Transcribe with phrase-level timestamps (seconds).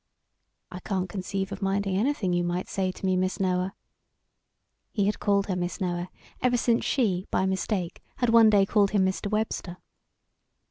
[0.71, 3.75] "I can't conceive of 'minding' anything you might say to me, Miss Noah,"
[4.89, 6.09] he had called her Miss Noah
[6.41, 9.29] ever since she, by mistake, had one day called him Mr.
[9.29, 9.77] Webster.